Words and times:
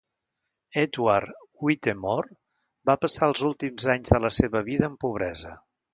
Edward 0.83 1.35
Whittemore 1.67 2.35
va 2.91 2.97
passar 3.05 3.29
els 3.33 3.45
últims 3.51 3.89
anys 3.97 4.15
de 4.15 4.23
la 4.25 4.33
seva 4.43 4.63
vida 4.71 4.89
en 4.93 4.97
pobresa. 5.05 5.55